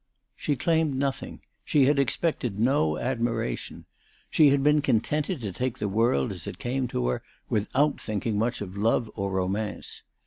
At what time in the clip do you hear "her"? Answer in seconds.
7.09-7.21